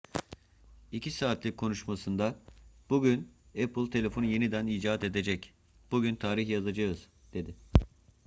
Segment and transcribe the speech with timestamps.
[0.91, 2.35] 2 saatlik konuşmasında
[2.89, 3.31] bugün
[3.63, 5.53] apple telefonu yeniden icat edecek
[5.91, 7.55] bugün tarih yazacağız dedi